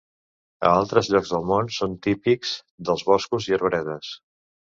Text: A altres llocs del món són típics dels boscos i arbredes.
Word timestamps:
A 0.67 0.69
altres 0.75 1.09
llocs 1.15 1.33
del 1.33 1.45
món 1.49 1.69
són 1.75 1.93
típics 2.07 2.55
dels 2.89 3.05
boscos 3.13 3.49
i 3.51 3.57
arbredes. 3.59 4.13